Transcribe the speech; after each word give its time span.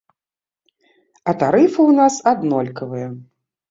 А 1.29 1.37
тарыфы 1.43 1.81
ў 1.89 2.01
нас 2.01 2.13
аднолькавыя. 2.35 3.09